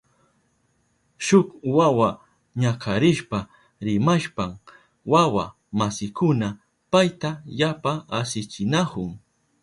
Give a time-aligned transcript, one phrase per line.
[1.25, 2.09] Shuk wawa
[2.61, 3.37] ñakarishpa
[3.85, 4.51] rimashpan
[5.11, 5.45] wawa
[5.77, 6.47] masinkuna
[6.91, 9.11] payta yapa asichinahun.